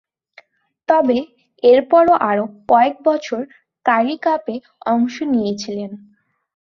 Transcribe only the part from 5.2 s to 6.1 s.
নিয়েছিলেন।